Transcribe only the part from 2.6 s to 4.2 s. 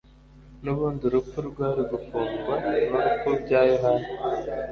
n'urupfu bya Yohana